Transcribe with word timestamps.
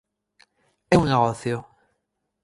É 0.93 0.95
un 1.01 1.05
negocio. 1.11 1.55